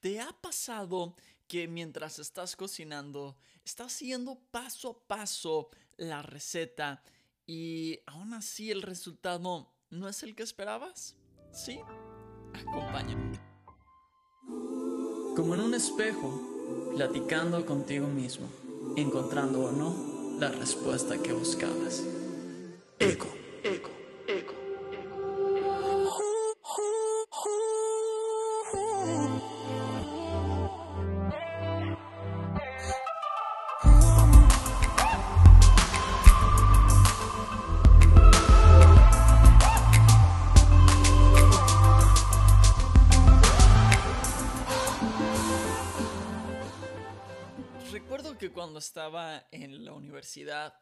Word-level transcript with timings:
¿Te 0.00 0.20
ha 0.20 0.30
pasado 0.40 1.16
que 1.48 1.66
mientras 1.66 2.20
estás 2.20 2.54
cocinando, 2.54 3.36
estás 3.64 3.92
siguiendo 3.92 4.38
paso 4.52 4.90
a 4.90 5.08
paso 5.08 5.70
la 5.96 6.22
receta 6.22 7.02
y 7.46 7.98
aún 8.06 8.32
así 8.32 8.70
el 8.70 8.82
resultado 8.82 9.72
no 9.90 10.08
es 10.08 10.22
el 10.22 10.36
que 10.36 10.44
esperabas? 10.44 11.16
¿Sí? 11.52 11.80
Acompáñame. 12.54 13.40
Como 15.34 15.54
en 15.54 15.62
un 15.62 15.74
espejo, 15.74 16.92
platicando 16.94 17.66
contigo 17.66 18.06
mismo, 18.06 18.48
encontrando 18.96 19.64
o 19.64 19.72
no 19.72 20.38
la 20.38 20.50
respuesta 20.50 21.20
que 21.20 21.32
buscabas. 21.32 22.04
Eco. 23.00 23.26
Estaba 48.78 49.48
en 49.50 49.84
la 49.84 49.92
universidad, 49.92 50.80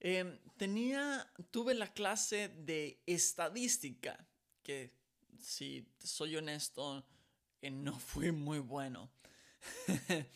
em, 0.00 0.38
tenía, 0.56 1.32
tuve 1.50 1.74
la 1.74 1.92
clase 1.92 2.48
de 2.48 3.02
estadística, 3.06 4.28
que 4.62 4.94
si 5.38 5.86
soy 5.98 6.36
honesto, 6.36 7.04
eh, 7.60 7.70
no 7.70 7.98
fue 7.98 8.32
muy 8.32 8.58
bueno. 8.58 9.10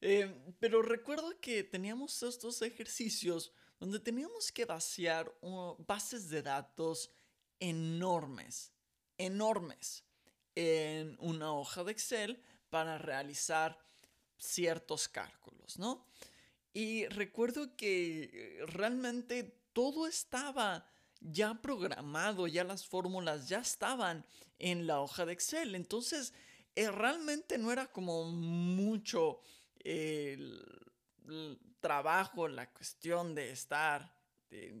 Em, 0.00 0.54
pero 0.60 0.80
recuerdo 0.80 1.40
que 1.40 1.64
teníamos 1.64 2.22
estos 2.22 2.62
ejercicios 2.62 3.52
donde 3.80 3.98
teníamos 3.98 4.52
que 4.52 4.64
vaciar 4.64 5.34
bases 5.78 6.28
de 6.28 6.40
datos 6.40 7.10
enormes, 7.58 8.72
enormes, 9.16 10.04
en 10.54 11.16
una 11.20 11.52
hoja 11.52 11.82
de 11.82 11.92
Excel 11.92 12.42
para 12.70 12.98
realizar 12.98 13.78
ciertos 14.38 15.08
cálculos, 15.08 15.78
¿no? 15.78 16.06
Y 16.72 17.06
recuerdo 17.06 17.76
que 17.76 18.30
eh, 18.32 18.66
realmente 18.66 19.58
todo 19.72 20.06
estaba 20.06 20.86
ya 21.20 21.54
programado, 21.60 22.46
ya 22.46 22.64
las 22.64 22.86
fórmulas 22.86 23.48
ya 23.48 23.58
estaban 23.58 24.24
en 24.58 24.86
la 24.86 25.00
hoja 25.00 25.26
de 25.26 25.32
Excel. 25.32 25.74
Entonces, 25.74 26.32
eh, 26.76 26.90
realmente 26.90 27.58
no 27.58 27.72
era 27.72 27.86
como 27.90 28.24
mucho 28.24 29.40
el, 29.80 30.64
trabajo, 31.80 32.48
la 32.48 32.70
cuestión 32.70 33.34
de 33.34 33.50
estar 33.50 34.12
eh, 34.50 34.74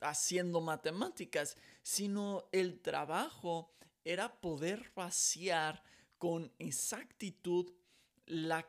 haciendo 0.00 0.60
matemáticas, 0.60 1.56
sino 1.82 2.48
el 2.52 2.80
trabajo 2.80 3.74
era 4.04 4.40
poder 4.40 4.92
vaciar 4.94 5.82
con 6.18 6.52
exactitud 6.58 7.72
la 8.26 8.66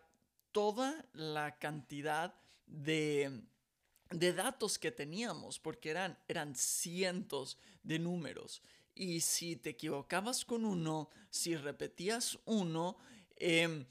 toda 0.52 1.06
la 1.14 1.58
cantidad 1.58 2.34
de, 2.68 3.42
datos 4.10 4.78
que 4.78 4.92
teníamos, 4.92 5.60
porque 5.60 5.90
eran, 5.90 6.18
eran 6.28 6.56
cientos 6.56 7.58
de 7.84 8.00
números. 8.00 8.62
Y 8.94 9.22
si 9.22 9.56
te 9.56 9.72
equivocabas 9.72 10.46
con 10.46 10.66
uno, 10.66 11.10
si 11.30 11.56
repetías 11.56 12.38
uno, 12.46 12.98
em, 13.38 13.86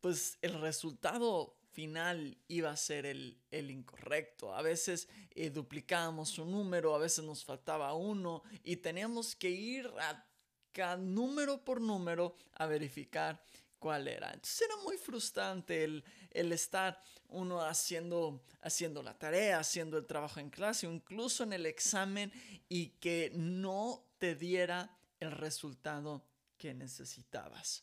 pues 0.00 0.38
el 0.42 0.60
resultado 0.60 1.56
final 1.72 2.36
iba 2.48 2.70
a 2.70 2.76
ser 2.76 3.06
el, 3.06 3.38
incorrecto. 3.70 4.54
A 4.54 4.62
veces 4.62 5.08
eh, 5.30 5.50
duplicábamos 5.50 6.38
un 6.38 6.50
número, 6.50 6.94
a 6.94 6.98
veces 6.98 7.24
nos 7.24 7.44
faltaba 7.44 7.94
uno 7.94 8.42
y 8.64 8.76
teníamos 8.76 9.36
que 9.36 9.50
ir 9.50 9.86
a 10.00 10.26
cada 10.72 10.96
número 10.96 11.64
por 11.64 11.80
número 11.80 12.36
a 12.54 12.66
verificar 12.66 13.42
cuál 13.80 14.06
era. 14.06 14.28
Entonces 14.32 14.60
era 14.60 14.76
muy 14.84 14.96
frustrante 14.96 15.82
el, 15.82 16.04
estar 16.52 17.02
uno 17.28 17.60
haciendo, 17.62 18.44
haciendo 18.60 19.02
la 19.02 19.18
tarea, 19.18 19.58
haciendo 19.58 19.98
el 19.98 20.06
trabajo 20.06 20.38
en 20.38 20.50
clase, 20.50 20.86
incluso 20.86 21.42
en 21.42 21.52
el 21.52 21.66
examen 21.66 22.30
y 22.68 22.90
que 23.00 23.32
no 23.34 24.06
te 24.18 24.36
diera 24.36 24.96
el 25.18 25.32
resultado 25.32 26.24
que 26.56 26.74
necesitabas. 26.74 27.82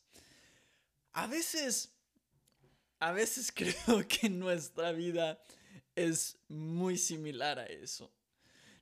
A 1.13 1.27
veces, 1.27 1.91
a 2.99 3.11
veces 3.11 3.51
creo 3.55 4.07
que 4.07 4.29
nuestra 4.29 4.91
vida 4.93 5.41
es 5.95 6.37
muy 6.47 6.97
similar 6.97 7.59
a 7.59 7.65
eso. 7.65 8.13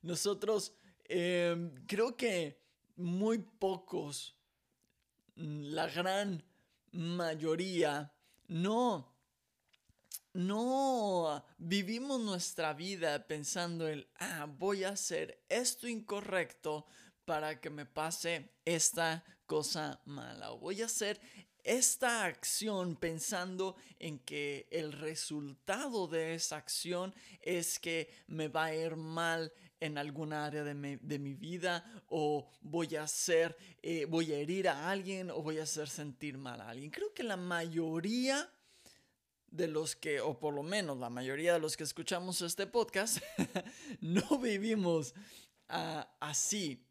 Nosotros 0.01 0.73
em, 1.05 1.73
creo 1.87 2.15
que 2.15 2.61
muy 2.97 3.39
pocos, 3.39 4.37
la 5.35 5.87
gran 5.87 6.43
mayoría 6.95 8.11
no 8.47 9.15
no 10.33 11.45
vivimos 11.57 12.19
nuestra 12.19 12.73
vida 12.73 13.25
pensando 13.25 13.87
en, 13.87 14.05
ah, 14.19 14.45
voy 14.49 14.83
a 14.83 14.89
hacer 14.89 15.41
esto 15.47 15.87
incorrecto 15.87 16.85
para 17.23 17.61
que 17.61 17.69
me 17.69 17.85
pase 17.85 18.51
esta 18.65 19.23
cosa 19.45 20.01
mala. 20.03 20.51
O 20.51 20.59
voy 20.59 20.81
a 20.81 20.87
hacer 20.87 21.21
esta 21.63 22.25
acción 22.25 22.97
pensando 22.97 23.77
en 23.97 24.19
que 24.19 24.67
el 24.71 24.91
resultado 24.91 26.07
de 26.07 26.35
esa 26.35 26.57
acción 26.57 27.15
es 27.41 27.79
que 27.79 28.09
me 28.27 28.49
va 28.49 28.65
a 28.65 28.75
ir 28.75 28.97
mal 28.97 29.53
en 29.79 29.97
alguna 29.97 30.45
área 30.45 30.63
de 30.63 30.73
mi, 30.73 31.33
vida 31.33 31.83
o 32.07 32.47
voy 32.61 32.95
a 32.95 33.03
hacer, 33.03 33.55
eh, 33.81 34.05
voy 34.05 34.31
a 34.31 34.37
herir 34.37 34.69
a 34.69 34.89
alguien 34.89 35.29
o 35.29 35.41
voy 35.41 35.59
a 35.59 35.63
hacer 35.63 35.89
sentir 35.89 36.37
mal 36.37 36.61
a 36.61 36.69
alguien. 36.69 36.91
Creo 36.91 37.13
que 37.13 37.23
la 37.23 37.37
mayoría 37.37 38.49
de 39.47 39.67
los 39.67 39.95
que, 39.95 40.19
o 40.19 40.39
por 40.39 40.53
lo 40.53 40.63
menos 40.63 40.97
la 40.97 41.09
mayoría 41.09 41.53
de 41.53 41.59
los 41.59 41.77
que 41.77 41.83
escuchamos 41.83 42.41
este 42.41 42.67
podcast, 42.67 43.19
no 44.01 44.37
vivimos 44.39 45.13
ah, 45.69 46.09
así. 46.19 46.85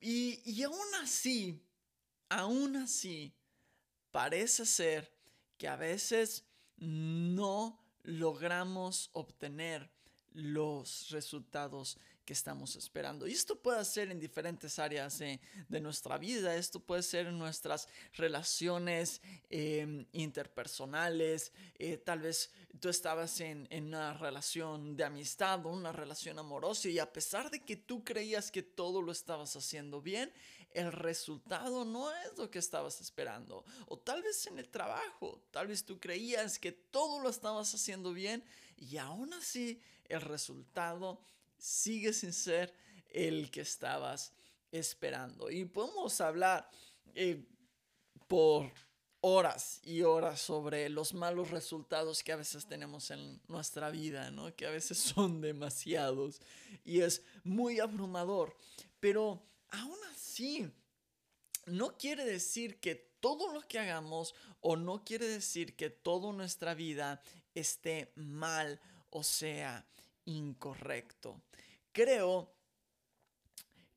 Y, 0.00 0.40
y 0.44 0.62
aún 0.62 0.94
así, 1.02 1.62
aún 2.28 2.76
así, 2.76 3.34
parece 4.10 4.64
ser 4.66 5.12
que 5.58 5.68
a 5.68 5.76
veces 5.76 6.44
no 6.76 7.78
logramos 8.02 9.10
obtener 9.12 9.90
los 10.32 11.10
resultados 11.10 11.98
que 12.24 12.34
estamos 12.34 12.76
esperando. 12.76 13.26
Y 13.26 13.32
esto 13.32 13.60
puede 13.60 13.84
ser 13.84 14.10
en 14.10 14.20
diferentes 14.20 14.78
áreas 14.78 15.18
de, 15.18 15.40
nuestra 15.80 16.16
vida. 16.16 16.54
Esto 16.54 16.78
puede 16.78 17.02
ser 17.02 17.26
en 17.26 17.38
nuestras 17.38 17.88
relaciones 18.12 19.20
em, 19.48 20.06
interpersonales. 20.12 21.52
Eh, 21.78 21.96
tal 21.96 22.20
vez 22.20 22.52
tú 22.78 22.88
estabas 22.88 23.40
en, 23.40 23.66
en, 23.70 23.86
una 23.86 24.14
relación 24.14 24.96
de 24.96 25.04
amistad 25.04 25.66
o 25.66 25.70
una 25.70 25.90
relación 25.90 26.38
amorosa 26.38 26.88
y 26.88 26.98
a 26.98 27.12
pesar 27.12 27.50
de 27.50 27.64
que 27.64 27.76
tú 27.76 28.04
creías 28.04 28.52
que 28.52 28.62
todo 28.62 29.02
lo 29.02 29.10
estabas 29.10 29.56
haciendo 29.56 30.00
bien, 30.00 30.32
el 30.72 30.92
resultado 30.92 31.84
no 31.84 32.12
es 32.12 32.38
lo 32.38 32.50
que 32.50 32.58
estabas 32.58 33.00
esperando. 33.00 33.64
O 33.86 33.98
tal 33.98 34.22
vez 34.22 34.46
en 34.46 34.58
el 34.58 34.68
trabajo, 34.68 35.42
tal 35.50 35.66
vez 35.66 35.84
tú 35.84 35.98
creías 35.98 36.58
que 36.58 36.72
todo 36.72 37.20
lo 37.20 37.28
estabas 37.28 37.74
haciendo 37.74 38.12
bien 38.12 38.44
y 38.80 38.96
aún 38.96 39.32
así 39.34 39.80
el 40.08 40.20
resultado 40.22 41.20
sigue 41.56 42.12
sin 42.12 42.32
ser 42.32 42.74
el 43.08 43.50
que 43.50 43.60
estabas 43.60 44.32
esperando. 44.72 45.50
Y 45.50 45.66
podemos 45.66 46.20
hablar 46.20 46.68
eh, 47.14 47.44
por 48.26 48.72
horas 49.20 49.80
y 49.84 50.02
horas 50.02 50.40
sobre 50.40 50.88
los 50.88 51.12
malos 51.12 51.50
resultados 51.50 52.22
que 52.22 52.32
a 52.32 52.36
veces 52.36 52.66
tenemos 52.66 53.10
en 53.10 53.40
nuestra 53.48 53.90
vida, 53.90 54.30
¿no? 54.30 54.54
Que 54.56 54.66
a 54.66 54.70
veces 54.70 54.98
son 54.98 55.40
demasiados 55.40 56.40
y 56.84 57.00
es 57.00 57.22
muy 57.44 57.80
abrumador. 57.80 58.56
Pero 58.98 59.42
aún 59.68 59.98
así, 60.12 60.70
no 61.66 61.96
quiere 61.96 62.24
decir 62.24 62.80
que 62.80 62.94
todo 63.20 63.52
lo 63.52 63.60
que 63.68 63.78
hagamos 63.78 64.34
o 64.60 64.76
no 64.76 65.04
quiere 65.04 65.26
decir 65.26 65.76
que 65.76 65.90
toda 65.90 66.32
nuestra 66.32 66.74
vida 66.74 67.20
esté 67.54 68.12
mal 68.16 68.80
o 69.10 69.22
sea 69.22 69.84
incorrecto. 70.24 71.42
Creo 71.92 72.52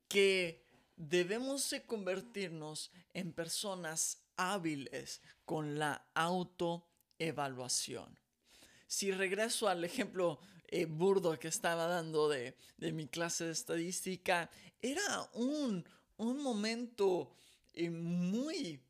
que 0.08 0.64
debemos 0.96 1.68
de 1.70 1.82
convertirnos 1.82 2.90
en 3.12 3.32
personas 3.32 4.18
hábiles 4.36 5.20
con 5.44 5.78
la 5.78 6.04
autoevaluación. 6.14 8.18
Si 8.86 9.12
regreso 9.12 9.68
al 9.68 9.84
ejemplo 9.84 10.40
eh, 10.68 10.86
burdo 10.86 11.38
que 11.38 11.48
estaba 11.48 11.86
dando 11.86 12.28
de, 12.28 12.56
mi 12.78 13.06
clase 13.06 13.44
de 13.44 13.52
estadística, 13.52 14.50
era 14.80 15.28
un, 15.34 15.84
momento 16.18 17.36
eh, 17.72 17.90
muy 17.90 18.80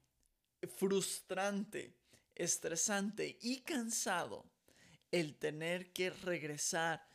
frustrante, 0.77 1.95
estresante 2.35 3.39
y 3.43 3.61
cansado 3.61 4.45
el 5.15 5.37
tener 5.37 5.93
que 5.93 6.11
regresar 6.11 7.07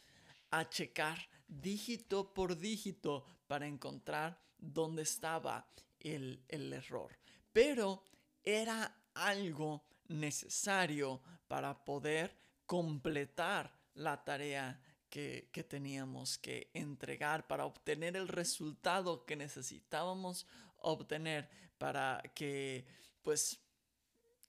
a 0.51 0.69
checar 0.69 1.19
dígito 1.49 2.33
por 2.33 2.57
dígito 2.57 3.25
para 3.45 3.67
encontrar 3.67 4.39
dónde 4.57 5.01
estaba 5.01 5.67
el, 5.99 6.41
error. 6.47 7.11
Pero 7.51 8.05
era 8.41 8.95
algo 9.15 9.83
necesario 10.07 11.21
para 11.49 11.83
poder 11.83 12.33
completar 12.65 13.69
la 13.95 14.23
tarea 14.23 14.79
que, 15.09 15.49
que, 15.51 15.65
teníamos 15.65 16.37
que 16.37 16.69
entregar 16.73 17.47
para 17.47 17.65
obtener 17.65 18.15
el 18.15 18.29
resultado 18.29 19.25
que 19.25 19.35
necesitábamos 19.35 20.47
obtener 20.77 21.49
para 21.77 22.23
que, 22.33 22.85
pues, 23.23 23.59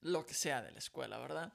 lo 0.02 0.25
que 0.25 0.35
sea 0.35 0.62
de 0.62 0.70
la 0.70 0.79
escuela, 0.79 1.19
¿verdad? 1.19 1.52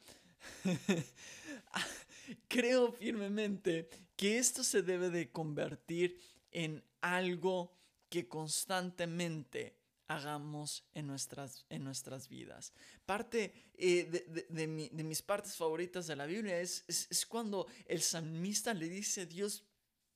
Creo 2.47 2.91
firmemente 2.91 3.89
que 4.15 4.37
esto 4.37 4.63
se 4.63 4.81
debe 4.81 5.09
de 5.09 5.31
convertir 5.31 6.19
en 6.51 6.83
algo 7.01 7.75
que 8.09 8.27
constantemente 8.27 9.77
hagamos 10.07 10.83
en 10.93 11.07
nuestras, 11.07 11.65
en 11.69 11.83
nuestras 11.83 12.29
vidas. 12.29 12.73
Parte 13.05 13.53
eh, 13.73 14.45
de, 14.49 14.67
mis 14.67 15.21
partes 15.21 15.55
favoritas 15.55 16.07
de 16.07 16.15
la 16.15 16.25
Biblia 16.25 16.59
es, 16.59 16.83
es, 16.87 17.25
cuando 17.25 17.67
el 17.85 18.01
salmista 18.01 18.73
le 18.73 18.87
dice 18.87 19.21
a 19.21 19.25
Dios, 19.25 19.63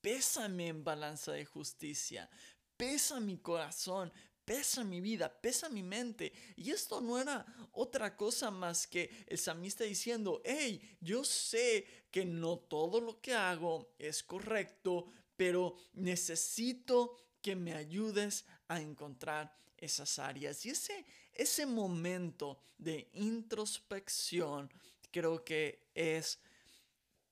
pésame 0.00 0.68
en 0.68 0.84
balanza 0.84 1.32
de 1.32 1.44
justicia, 1.44 2.30
pesa 2.76 3.20
mi 3.20 3.38
corazón, 3.38 4.12
pesa 4.44 4.84
mi 4.84 5.00
vida, 5.00 5.28
pesa 5.28 5.68
mi 5.68 5.82
mente. 5.82 6.32
Y 6.56 6.70
esto 6.70 7.00
no 7.00 7.18
era 7.18 7.46
otra 7.72 8.16
cosa 8.16 8.50
más 8.50 8.86
que 8.86 9.24
el 9.26 9.38
salmista 9.38 9.84
diciendo, 9.84 10.40
hey, 10.44 10.96
yo 11.00 11.24
sé 11.24 11.86
que 12.10 12.24
no 12.24 12.58
todo 12.58 13.00
lo 13.00 13.20
que 13.20 13.34
hago 13.34 13.94
es 13.98 14.22
correcto, 14.22 15.06
pero 15.36 15.76
necesito 15.94 17.16
que 17.40 17.56
me 17.56 17.74
ayudes 17.74 18.44
a 18.68 18.80
encontrar 18.80 19.56
esas 19.78 20.18
áreas. 20.18 20.64
Y 20.66 20.70
ese, 20.70 21.04
ese 21.32 21.66
momento 21.66 22.60
de 22.76 23.08
introspección 23.14 24.70
creo 25.10 25.44
que 25.44 25.88
es 25.94 26.38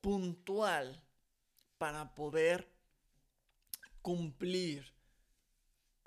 puntual 0.00 1.02
para 1.76 2.14
poder 2.14 2.68
cumplir 4.02 4.97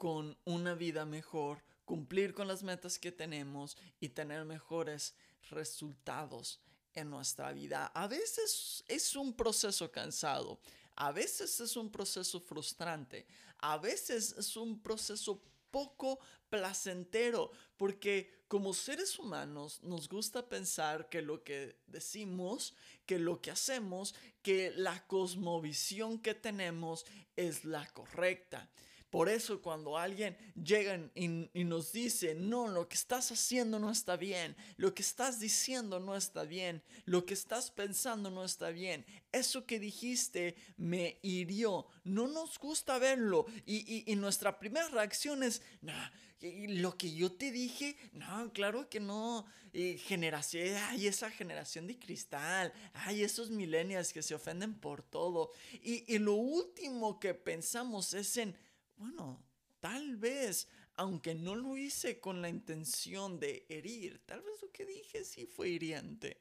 con 0.01 0.35
una 0.45 0.73
vida 0.73 1.05
mejor, 1.05 1.63
cumplir 1.85 2.33
con 2.33 2.47
las 2.47 2.63
metas 2.63 2.97
que 2.97 3.11
tenemos 3.11 3.77
y 3.99 4.09
tener 4.09 4.45
mejores 4.45 5.13
resultados 5.51 6.59
en 6.95 7.11
nuestra 7.11 7.53
vida. 7.53 7.85
A 7.93 8.07
veces 8.07 8.83
es 8.87 9.15
un 9.15 9.31
proceso 9.31 9.91
cansado, 9.91 10.59
a 10.95 11.11
veces 11.11 11.59
es 11.59 11.77
un 11.77 11.91
proceso 11.91 12.39
frustrante, 12.39 13.27
a 13.59 13.77
veces 13.77 14.33
es 14.39 14.57
un 14.57 14.81
proceso 14.81 15.39
poco 15.69 16.17
placentero, 16.49 17.51
porque 17.77 18.45
como 18.47 18.73
seres 18.73 19.19
humanos 19.19 19.83
nos 19.83 20.09
gusta 20.09 20.49
pensar 20.49 21.09
que 21.09 21.21
lo 21.21 21.43
que 21.43 21.75
decimos, 21.85 22.73
que 23.05 23.19
lo 23.19 23.39
que 23.39 23.51
hacemos, 23.51 24.15
que 24.41 24.73
la 24.75 25.05
cosmovisión 25.05 26.17
que 26.17 26.33
tenemos 26.33 27.05
es 27.35 27.65
la 27.65 27.85
correcta. 27.93 28.67
Por 29.11 29.27
eso 29.27 29.61
cuando 29.61 29.97
alguien 29.97 30.37
llega 30.55 30.97
y, 31.15 31.27
nos 31.65 31.91
dice, 31.91 32.33
no, 32.33 32.69
lo 32.69 32.87
que 32.87 32.95
estás 32.95 33.29
haciendo 33.33 33.77
no 33.77 33.91
está 33.91 34.15
bien, 34.15 34.55
lo 34.77 34.95
que 34.95 35.01
estás 35.01 35.41
diciendo 35.41 35.99
no 35.99 36.15
está 36.15 36.43
bien, 36.43 36.81
lo 37.03 37.25
que 37.25 37.33
estás 37.33 37.71
pensando 37.71 38.31
no 38.31 38.45
está 38.45 38.69
bien, 38.69 39.05
eso 39.33 39.65
que 39.65 39.81
dijiste 39.81 40.55
me 40.77 41.19
hirió, 41.23 41.87
no 42.05 42.29
nos 42.29 42.57
gusta 42.57 42.99
verlo 42.99 43.45
y, 43.65 44.15
nuestra 44.15 44.57
primera 44.59 44.87
reacción 44.87 45.43
es, 45.43 45.61
no, 45.81 45.93
lo 46.39 46.97
que 46.97 47.13
yo 47.13 47.33
te 47.33 47.51
dije, 47.51 47.97
no, 48.13 48.53
claro 48.53 48.87
que 48.87 49.01
no, 49.01 49.45
generación, 49.73 50.77
ay, 50.89 51.07
esa 51.07 51.29
generación 51.29 51.85
de 51.85 51.99
cristal, 51.99 52.71
ay, 52.93 53.23
esos 53.23 53.49
millennials 53.49 54.13
que 54.13 54.23
se 54.23 54.35
ofenden 54.35 54.73
por 54.73 55.03
todo. 55.03 55.51
y 55.81 56.17
lo 56.19 56.35
último 56.35 57.19
que 57.19 57.33
pensamos 57.33 58.13
es 58.13 58.37
en, 58.37 58.55
bueno, 59.01 59.43
tal 59.79 60.15
vez, 60.17 60.67
aunque 60.93 61.33
no 61.33 61.55
lo 61.55 61.75
hice 61.75 62.19
con 62.19 62.39
la 62.39 62.49
intención 62.49 63.39
de 63.39 63.65
herir, 63.67 64.23
tal 64.27 64.43
vez 64.43 64.61
lo 64.61 64.71
que 64.71 64.85
dije 64.85 65.25
sí 65.25 65.47
fue 65.47 65.69
hiriente. 65.69 66.39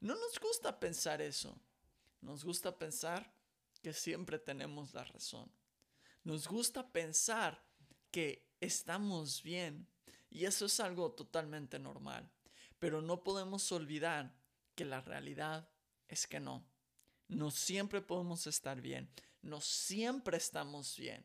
No 0.00 0.16
nos 0.16 0.40
gusta 0.40 0.80
pensar 0.80 1.22
eso. 1.22 1.56
Nos 2.20 2.44
gusta 2.44 2.76
pensar 2.76 3.32
que 3.82 3.92
siempre 3.92 4.40
tenemos 4.40 4.94
la 4.94 5.04
razón. 5.04 5.48
Nos 6.24 6.48
gusta 6.48 6.90
pensar 6.90 7.62
que 8.10 8.50
estamos 8.60 9.44
bien. 9.44 9.86
Y 10.28 10.44
eso 10.44 10.66
es 10.66 10.80
algo 10.80 11.12
totalmente 11.12 11.78
normal. 11.78 12.28
Pero 12.80 13.00
no 13.00 13.22
podemos 13.22 13.70
olvidar 13.70 14.34
que 14.74 14.84
la 14.84 15.02
realidad 15.02 15.70
es 16.08 16.26
que 16.26 16.40
no. 16.40 16.66
No 17.28 17.52
siempre 17.52 18.00
podemos 18.00 18.48
estar 18.48 18.80
bien. 18.80 19.08
No 19.40 19.60
siempre 19.60 20.36
estamos 20.36 20.96
bien 20.96 21.24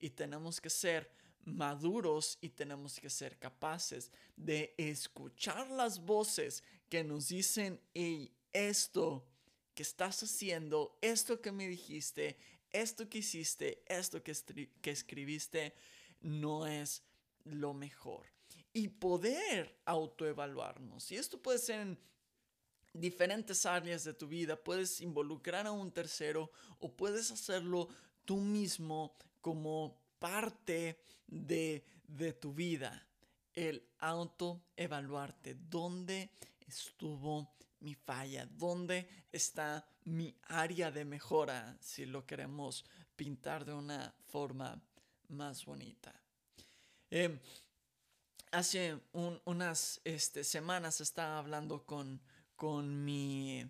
y 0.00 0.10
tenemos 0.10 0.60
que 0.60 0.70
ser 0.70 1.10
maduros 1.44 2.38
y 2.40 2.50
tenemos 2.50 2.98
que 2.98 3.10
ser 3.10 3.38
capaces 3.38 4.10
de 4.36 4.74
escuchar 4.76 5.70
las 5.70 6.04
voces 6.04 6.62
que 6.88 7.04
nos 7.04 7.28
dicen, 7.28 7.80
hey, 7.94 8.32
esto 8.52 9.26
que 9.74 9.82
estás 9.82 10.22
haciendo, 10.22 10.98
esto 11.00 11.40
que 11.40 11.52
me 11.52 11.68
dijiste, 11.68 12.36
esto 12.72 13.08
que 13.08 13.18
hiciste, 13.18 13.82
esto 13.86 14.22
que, 14.22 14.32
escribiste, 14.84 15.74
no 16.20 16.66
es 16.66 17.02
lo 17.44 17.74
mejor. 17.74 18.26
Y 18.72 18.88
poder 18.88 19.80
autoevaluarnos. 19.84 21.10
Y 21.10 21.16
esto 21.16 21.40
puede 21.40 21.58
ser 21.58 21.80
en 21.80 21.98
diferentes 22.92 23.66
áreas 23.66 24.04
de 24.04 24.14
tu 24.14 24.28
vida. 24.28 24.56
Puedes 24.56 25.00
involucrar 25.00 25.66
a 25.66 25.72
un 25.72 25.90
tercero 25.90 26.50
o 26.78 26.92
puedes 26.92 27.30
hacerlo 27.30 27.88
tú 28.24 28.36
mismo 28.36 29.16
como 29.40 30.00
parte 30.18 31.00
de, 31.26 31.84
tu 32.40 32.52
vida. 32.52 33.06
El 33.54 33.82
autoevaluarte. 33.98 35.54
¿Dónde 35.54 36.30
estuvo 36.66 37.52
mi 37.80 37.94
falla? 37.94 38.46
¿Dónde 38.46 39.08
está 39.32 39.86
mi 40.04 40.34
área 40.44 40.90
de 40.90 41.04
mejora? 41.04 41.76
Si 41.80 42.06
lo 42.06 42.26
queremos 42.26 42.84
pintar 43.16 43.64
de 43.64 43.74
una 43.74 44.14
forma 44.28 44.80
más 45.28 45.64
bonita. 45.64 46.14
Em, 47.10 47.38
hace 48.52 49.00
unas 49.44 50.00
este, 50.04 50.44
semanas 50.44 51.00
estaba 51.00 51.38
hablando 51.38 51.84
con, 51.84 52.20
con, 52.56 53.04
mi, 53.04 53.68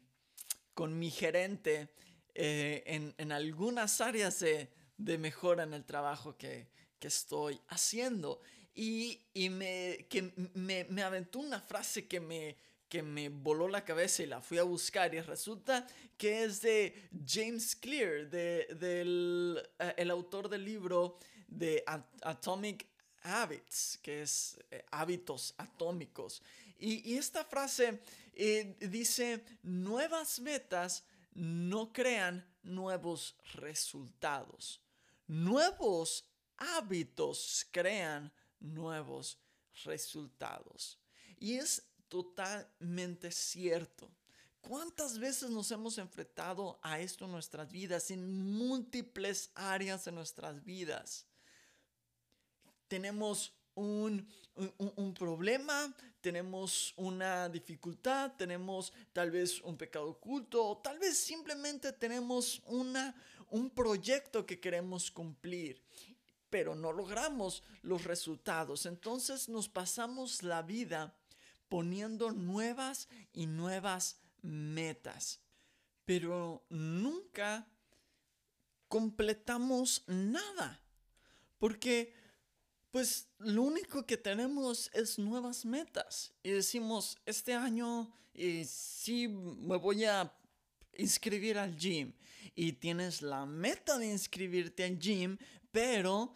con 0.75 0.99
mi 0.99 1.11
gerente 1.11 1.95
eh, 2.35 2.83
en, 2.87 3.15
en, 3.19 3.33
algunas 3.33 4.01
áreas 4.01 4.41
de, 4.41 4.71
de 5.01 5.19
mejora 5.19 5.65
en 5.65 5.75
el 5.75 5.85
trabajo 5.85 6.37
que, 6.37 6.69
estoy 7.01 7.59
haciendo. 7.69 8.41
Y, 8.75 9.21
me, 9.51 10.07
que 10.09 10.33
me, 10.55 10.85
me, 10.85 11.03
aventó 11.03 11.39
una 11.39 11.61
frase 11.61 12.07
que 12.07 12.21
me, 12.21 12.57
que 12.89 13.03
me 13.03 13.31
voló 13.31 13.69
la 13.69 13.85
cabeza 13.85 14.23
y 14.23 14.27
la 14.27 14.43
fui 14.43 14.59
a 14.59 14.65
buscar 14.65 15.15
y 15.15 15.21
resulta 15.21 15.87
que 16.19 16.45
es 16.45 16.61
de 16.61 17.09
James 17.27 17.75
Clear, 17.77 18.29
de, 18.29 18.67
del 18.79 19.63
eh, 19.79 19.95
el 19.97 20.11
autor 20.11 20.49
del 20.49 20.65
libro 20.65 21.19
de 21.49 21.83
Atomic 22.23 22.87
Habits, 23.23 23.99
que 24.03 24.23
es 24.23 24.59
eh, 24.71 24.85
hábitos 24.91 25.55
atómicos. 25.57 26.43
Y, 26.79 27.17
esta 27.17 27.45
frase 27.45 28.01
eh, 28.35 28.77
dice, 28.81 29.45
nuevas 29.63 30.41
metas 30.41 31.05
no 31.35 31.93
crean 31.93 32.47
nuevos 32.63 33.37
resultados. 33.55 34.81
Nuevos 35.31 36.25
hábitos 36.57 37.65
crean 37.71 38.33
nuevos 38.59 39.39
resultados. 39.85 40.99
Y 41.39 41.55
es 41.55 41.85
totalmente 42.09 43.31
cierto. 43.31 44.11
¿Cuántas 44.61 45.21
veces 45.21 45.51
nos 45.51 45.71
hemos 45.71 45.99
enfrentado 45.99 46.81
a 46.83 46.99
esto 46.99 47.27
en 47.27 47.31
nuestras 47.31 47.71
vidas, 47.71 48.11
en 48.11 48.29
múltiples 48.29 49.53
áreas 49.55 50.05
de 50.05 50.11
nuestras 50.11 50.65
vidas? 50.65 51.25
Tenemos 52.89 53.55
un, 53.75 54.27
un, 54.57 55.15
problema, 55.15 55.95
tenemos 56.21 56.93
una 56.97 57.49
dificultad, 57.49 58.33
tenemos 58.37 58.93
tal 59.13 59.31
vez 59.31 59.61
un 59.61 59.77
pecado 59.77 60.11
oculto, 60.11 60.67
o 60.67 60.79
tal 60.79 60.99
vez 60.99 61.17
simplemente 61.17 61.93
tenemos 61.93 62.61
una, 62.67 63.15
un 63.51 63.71
proyecto 63.71 64.47
que 64.47 64.61
queremos 64.61 65.11
cumplir, 65.11 65.83
pero 66.49 66.75
no 66.75 66.93
logramos 66.93 67.63
los 67.83 68.05
resultados. 68.05 68.87
Entonces 68.87 69.49
nos 69.49 69.69
pasamos 69.69 70.43
la 70.43 70.63
vida 70.63 71.15
poniendo 71.69 72.33
nuevas 72.33 73.09
y 73.33 73.47
nuevas 73.47 74.19
metas. 74.43 75.41
Pero 76.05 76.65
nunca 76.69 77.67
completamos 78.89 80.03
nada. 80.07 80.81
Porque 81.59 82.13
pues 82.91 83.29
lo 83.39 83.63
único 83.63 84.05
que 84.05 84.17
tenemos 84.17 84.91
es 84.93 85.19
nuevas 85.19 85.65
metas. 85.65 86.33
Y 86.43 86.51
decimos, 86.51 87.19
este 87.25 87.55
año 87.55 88.13
eh, 88.35 88.65
sí 88.65 89.29
me 89.29 89.77
voy 89.77 90.05
a 90.05 90.33
inscribir 90.95 91.59
al 91.59 91.77
gym. 91.77 92.13
Y 92.55 92.73
tienes 92.73 93.23
la 93.23 93.47
meta 93.47 93.99
de 93.99 94.07
inscribirte 94.07 94.85
al 94.85 94.99
gym, 94.99 95.39
pero 95.71 96.35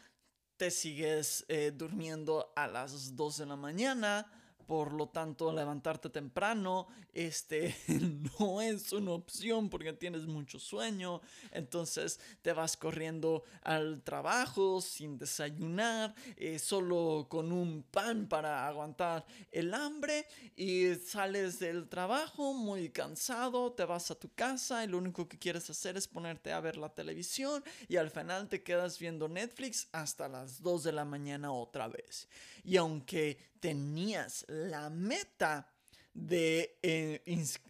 te 0.56 0.70
sigues 0.70 1.44
eh, 1.48 1.72
durmiendo 1.74 2.52
a 2.56 2.66
las 2.66 3.16
2 3.16 3.38
de 3.38 3.46
la 3.46 3.56
mañana 3.56 4.30
por 4.66 4.92
lo 4.92 5.08
tanto, 5.08 5.52
levantarte 5.52 6.10
temprano 6.10 6.88
este, 7.14 7.74
no 8.38 8.60
es 8.60 8.92
una 8.92 9.12
opción 9.12 9.70
porque 9.70 9.92
tienes 9.92 10.26
mucho 10.26 10.58
sueño. 10.58 11.20
Entonces 11.52 12.20
te 12.42 12.52
vas 12.52 12.76
corriendo 12.76 13.44
al 13.62 14.02
trabajo 14.02 14.80
sin 14.80 15.16
desayunar, 15.16 16.14
eh, 16.36 16.58
solo 16.58 17.26
con 17.28 17.52
un 17.52 17.82
pan 17.82 18.26
para 18.26 18.66
aguantar 18.66 19.24
el 19.52 19.72
hambre 19.74 20.26
y 20.56 20.94
sales 20.96 21.58
del 21.58 21.88
trabajo 21.88 22.52
muy 22.52 22.90
cansado, 22.90 23.72
te 23.72 23.84
vas 23.84 24.10
a 24.10 24.14
tu 24.14 24.32
casa 24.34 24.84
y 24.84 24.88
lo 24.88 24.98
único 24.98 25.28
que 25.28 25.38
quieres 25.38 25.70
hacer 25.70 25.96
es 25.96 26.08
ponerte 26.08 26.52
a 26.52 26.60
ver 26.60 26.76
la 26.76 26.88
televisión 26.88 27.62
y 27.88 27.96
al 27.96 28.10
final 28.10 28.48
te 28.48 28.62
quedas 28.62 28.98
viendo 28.98 29.28
Netflix 29.28 29.88
hasta 29.92 30.28
las 30.28 30.60
2 30.62 30.84
de 30.84 30.92
la 30.92 31.04
mañana 31.04 31.52
otra 31.52 31.88
vez. 31.88 32.28
Y 32.64 32.76
aunque 32.76 33.38
tenías 33.60 34.44
la 34.54 34.90
meta 34.90 35.70
de, 36.12 36.78
eh, 36.82 37.22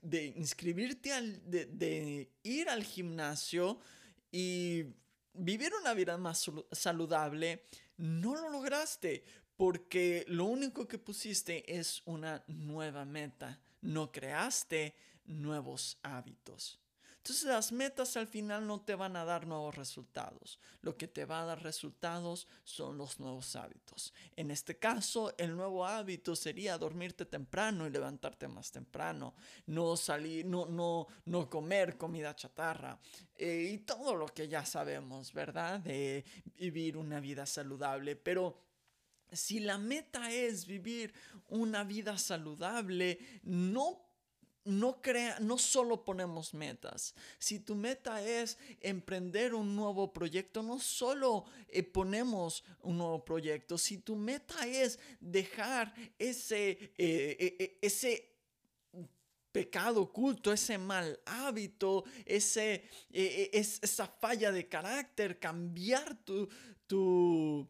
de 0.02 0.24
inscribirte, 0.36 1.12
al, 1.12 1.50
de, 1.50 2.30
ir 2.42 2.68
al 2.68 2.84
gimnasio 2.84 3.80
y 4.30 4.84
vivir 5.32 5.72
una 5.80 5.94
vida 5.94 6.18
más 6.18 6.50
saludable, 6.72 7.64
no 7.96 8.34
lo 8.34 8.50
lograste 8.50 9.24
porque 9.56 10.24
lo 10.28 10.44
único 10.44 10.86
que 10.86 10.98
pusiste 10.98 11.78
es 11.78 12.02
una 12.04 12.44
nueva 12.48 13.04
meta, 13.04 13.60
no 13.80 14.10
creaste 14.10 14.94
nuevos 15.24 15.98
hábitos. 16.02 16.80
Entonces 17.24 17.44
las 17.44 17.72
metas 17.72 18.18
al 18.18 18.26
final 18.26 18.66
no 18.66 18.82
te 18.82 18.94
van 18.94 19.16
a 19.16 19.24
dar 19.24 19.46
nuevos 19.46 19.74
resultados. 19.74 20.58
Lo 20.82 20.94
que 20.98 21.08
te 21.08 21.24
va 21.24 21.40
a 21.40 21.46
dar 21.46 21.62
resultados 21.62 22.46
son 22.64 22.98
los 22.98 23.18
nuevos 23.18 23.56
hábitos. 23.56 24.12
En 24.36 24.50
este 24.50 24.78
caso, 24.78 25.32
el 25.38 25.56
nuevo 25.56 25.86
hábito 25.86 26.36
sería 26.36 26.76
dormirte 26.76 27.24
temprano 27.24 27.86
y 27.86 27.90
levantarte 27.90 28.46
más 28.46 28.70
temprano. 28.70 29.32
No 29.64 29.96
salir, 29.96 30.44
no, 30.44 30.66
no, 30.66 31.06
no 31.24 31.48
comer 31.48 31.96
comida 31.96 32.36
chatarra. 32.36 33.00
Eh, 33.36 33.70
y 33.72 33.78
todo 33.78 34.14
lo 34.14 34.26
que 34.26 34.46
ya 34.46 34.66
sabemos, 34.66 35.32
¿verdad? 35.32 35.80
De 35.80 36.26
vivir 36.58 36.98
una 36.98 37.20
vida 37.20 37.46
saludable. 37.46 38.16
Pero 38.16 38.60
si 39.32 39.60
la 39.60 39.78
meta 39.78 40.30
es 40.30 40.66
vivir 40.66 41.14
una 41.48 41.84
vida 41.84 42.18
saludable, 42.18 43.18
no 43.44 44.03
no, 44.64 45.00
crea, 45.00 45.38
no 45.40 45.58
solo 45.58 46.04
ponemos 46.04 46.54
metas. 46.54 47.14
Si 47.38 47.60
tu 47.60 47.74
meta 47.74 48.22
es 48.22 48.58
emprender 48.80 49.54
un 49.54 49.76
nuevo 49.76 50.12
proyecto, 50.12 50.62
no 50.62 50.78
solo 50.80 51.44
eh, 51.68 51.82
ponemos 51.82 52.64
un 52.82 52.98
nuevo 52.98 53.24
proyecto. 53.24 53.76
Si 53.76 53.98
tu 53.98 54.16
meta 54.16 54.66
es 54.66 54.98
dejar 55.20 55.94
ese, 56.18 56.92
eh, 56.96 57.56
eh, 57.58 57.78
ese 57.82 58.30
pecado 59.52 60.02
oculto, 60.02 60.52
ese 60.52 60.78
mal 60.78 61.20
hábito, 61.26 62.04
ese, 62.24 62.84
esa 63.10 64.06
falla 64.06 64.50
de 64.50 64.68
carácter, 64.68 65.38
cambiar 65.38 66.24
tu, 66.24 66.48
tu 66.88 67.68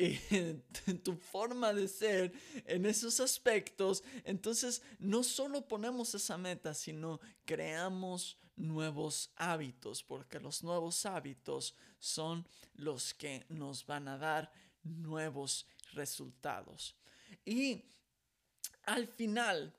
tu 1.04 1.16
forma 1.16 1.72
de 1.72 1.88
ser 1.88 2.32
en 2.66 2.86
esos 2.86 3.20
aspectos, 3.20 4.02
entonces 4.24 4.82
no 4.98 5.22
solo 5.22 5.66
ponemos 5.66 6.14
esa 6.14 6.38
meta, 6.38 6.74
sino 6.74 7.20
creamos 7.44 8.38
nuevos 8.56 9.30
hábitos, 9.36 10.02
porque 10.02 10.40
los 10.40 10.62
nuevos 10.62 11.06
hábitos 11.06 11.74
son 11.98 12.46
los 12.74 13.14
que 13.14 13.44
nos 13.48 13.86
van 13.86 14.08
a 14.08 14.18
dar 14.18 14.52
nuevos 14.82 15.66
resultados. 15.92 16.94
Y 17.44 17.84
al 18.84 19.06
final, 19.06 19.74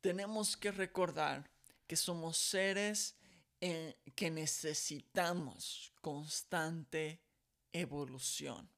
tenemos 0.00 0.56
que 0.56 0.70
recordar 0.70 1.50
que 1.86 1.96
somos 1.96 2.36
seres 2.36 3.16
eh, 3.60 3.96
que 4.14 4.30
necesitamos 4.30 5.92
constante 6.00 7.20
evolución. 7.72 8.68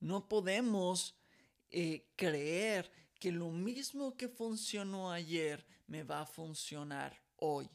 No 0.00 0.28
podemos 0.28 1.14
eh, 1.70 2.06
creer 2.16 2.90
que 3.18 3.30
lo 3.30 3.50
mismo 3.50 4.16
que 4.16 4.28
funcionó 4.28 5.12
ayer 5.12 5.64
me 5.86 6.02
va 6.02 6.22
a 6.22 6.26
funcionar 6.26 7.22
hoy. 7.36 7.68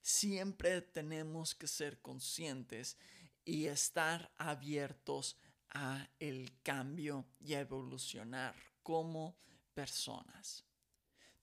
Siempre 0.00 0.80
tenemos 0.80 1.54
que 1.54 1.66
ser 1.66 2.00
conscientes 2.00 2.96
y 3.44 3.66
estar 3.66 4.30
abiertos 4.36 5.36
a 5.70 6.08
el 6.20 6.52
cambio 6.62 7.26
y 7.40 7.54
a 7.54 7.60
evolucionar 7.60 8.54
como 8.82 9.36
personas. 9.74 10.64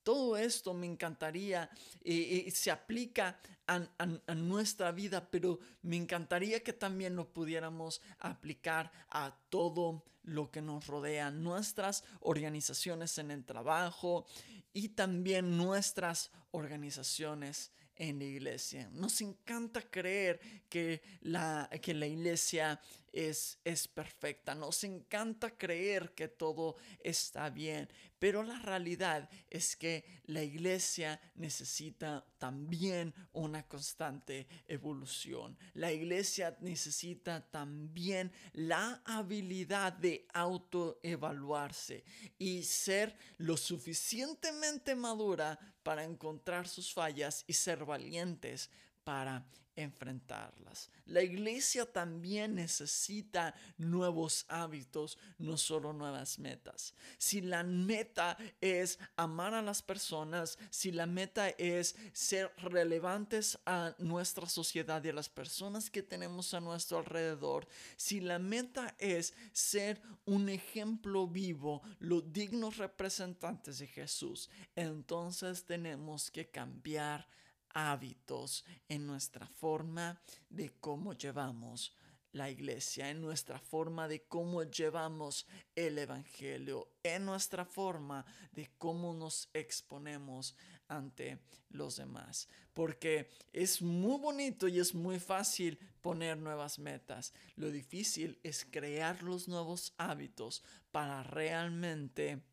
Todo 0.04 0.38
esto 0.38 0.74
me 0.74 0.88
encantaría, 0.88 1.70
y 2.04 2.50
se 2.52 2.72
aplica 2.72 3.40
a, 3.68 3.88
a, 3.98 4.36
nuestra 4.36 4.92
vida, 4.92 5.30
pero 5.30 5.60
me 5.84 5.98
encantaría 5.98 6.62
que 6.62 6.74
también 6.74 7.16
lo 7.16 7.32
pudiéramos 7.32 8.02
aplicar 8.20 8.92
a 9.10 9.36
todo 9.50 10.04
lo 10.24 10.52
que 10.52 10.62
nos 10.62 10.88
rodea, 10.88 11.32
nuestras 11.32 12.04
organizaciones 12.20 13.18
en 13.18 13.32
el 13.32 13.46
trabajo 13.46 14.26
y 14.74 14.90
también 14.90 15.58
nuestras 15.58 16.32
organizaciones 16.52 17.72
en 17.96 18.20
la 18.20 18.26
iglesia. 18.26 18.90
Nos 18.94 19.22
encanta 19.22 19.82
creer 19.82 20.40
que 20.70 21.02
la, 21.22 21.70
que 21.82 21.94
la 21.94 22.08
iglesia 22.08 22.80
es, 23.12 23.60
es 23.64 23.88
perfecta. 23.88 24.56
Nos 24.56 24.84
encanta 24.84 25.58
creer 25.58 26.14
que 26.14 26.28
todo 26.28 26.78
está 27.04 27.50
bien. 27.50 27.90
Pero 28.20 28.44
la 28.44 28.60
realidad 28.60 29.30
es 29.50 29.76
que 29.76 30.06
la 30.26 30.44
iglesia 30.44 31.20
necesita 31.36 32.24
también 32.38 33.14
una 33.34 33.68
constante 33.68 34.48
evolución. 34.68 35.58
La 35.74 35.92
iglesia 35.92 36.56
necesita 36.62 37.42
también 37.50 38.32
la 38.54 39.02
habilidad 39.06 39.94
de 39.94 40.28
autoevaluarse 40.34 42.04
y 42.38 42.64
ser 42.64 43.18
lo 43.38 43.58
suficientemente 43.58 44.94
madura 44.96 45.58
para 45.82 46.04
encontrar 46.04 46.68
sus 46.68 46.94
fallas 46.94 47.44
y 47.48 47.54
ser 47.54 47.86
valientes 47.86 48.70
para 49.04 49.46
enfrentarlas. 49.82 50.90
La 51.06 51.22
iglesia 51.22 51.86
también 51.86 52.56
necesita 52.56 53.54
nuevos 53.78 54.46
hábitos, 54.48 55.18
no 55.38 55.58
solo 55.58 55.94
nuevas 55.94 56.40
metas. 56.40 56.94
Si 57.18 57.42
la 57.42 57.64
meta 57.64 58.38
es 58.62 59.00
amar 59.16 59.54
a 59.54 59.62
las 59.62 59.82
personas, 59.82 60.58
si 60.70 60.92
la 60.92 61.06
meta 61.06 61.50
es 61.50 61.96
ser 62.14 62.52
relevantes 62.58 63.60
a 63.66 63.96
nuestra 63.98 64.48
sociedad 64.48 65.04
y 65.04 65.10
a 65.10 65.14
las 65.14 65.30
personas 65.30 65.90
que 65.90 66.04
tenemos 66.04 66.54
a 66.54 66.62
nuestro 66.62 67.00
alrededor, 67.00 67.68
si 67.98 68.20
la 68.20 68.40
meta 68.40 68.96
es 68.98 69.34
ser 69.52 70.02
un 70.26 70.50
ejemplo 70.50 71.28
vivo, 71.28 71.82
los 72.00 72.32
dignos 72.32 72.78
representantes 72.78 73.80
de 73.80 73.88
Jesús, 73.88 74.50
entonces 74.76 75.66
tenemos 75.66 76.32
que 76.32 76.50
cambiar 76.50 77.28
hábitos, 77.74 78.66
en 78.88 79.08
nuestra 79.08 79.48
forma 79.48 80.22
de 80.50 80.70
cómo 80.80 81.14
llevamos 81.14 81.96
la 82.34 82.50
iglesia, 82.50 83.10
en 83.10 83.22
nuestra 83.22 83.60
forma 83.60 84.08
de 84.08 84.24
cómo 84.24 84.64
llevamos 84.64 85.48
el 85.76 85.98
Evangelio, 85.98 86.88
en 87.04 87.26
nuestra 87.26 87.66
forma 87.66 88.26
de 88.52 88.70
cómo 88.78 89.14
nos 89.14 89.50
exponemos 89.54 90.56
ante 90.88 91.40
los 91.70 91.98
demás. 91.98 92.48
Porque 92.74 93.30
es 93.52 93.82
muy 93.82 94.18
bonito 94.20 94.68
y 94.68 94.80
es 94.80 94.94
muy 94.94 95.20
fácil 95.20 95.78
poner 96.02 96.38
nuevas 96.38 96.80
metas. 96.80 97.34
Lo 97.56 97.70
difícil 97.70 98.40
es 98.44 98.66
crear 98.66 99.24
los 99.24 99.48
nuevos 99.48 99.94
hábitos 99.98 100.64
para 100.92 101.24
realmente 101.24 102.44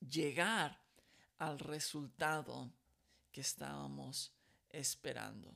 llegar 0.00 0.78
al 1.38 1.58
resultado 1.58 2.70
que 3.32 3.40
estábamos 3.40 4.32
esperando. 4.70 5.54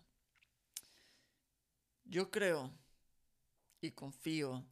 Yo 2.04 2.30
creo 2.30 2.72
y 3.80 3.90
confío 3.90 4.64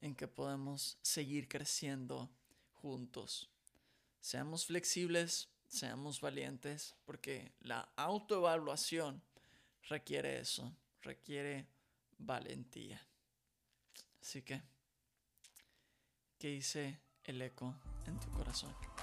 en 0.00 0.14
que 0.14 0.28
podemos 0.28 0.98
seguir 1.02 1.48
creciendo 1.48 2.30
juntos. 2.72 3.48
seamos 4.20 4.66
flexibles, 4.66 5.48
seamos 5.68 6.20
valientes, 6.20 6.94
porque 7.04 7.52
la 7.60 7.88
autoevaluación 7.96 9.22
requiere 9.88 10.38
eso, 10.40 10.72
requiere 11.02 11.66
valentía. 12.18 13.00
Así 14.20 14.42
que, 14.42 14.62
¿qué 16.38 16.48
dice 16.48 17.00
el 17.24 17.40
eco 17.42 17.74
en 18.06 18.18
tu 18.20 18.30
corazón? 18.32 18.93